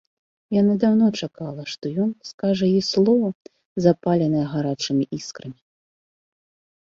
Яна 0.59 0.73
даўно 0.83 1.07
чакала, 1.25 1.63
што 1.73 1.89
ён 2.05 2.07
скажа 2.29 2.65
ёй 2.77 2.81
слова, 2.93 3.29
запаленае 3.85 4.45
гарачымі 4.53 5.03
іскрамі. 5.19 5.57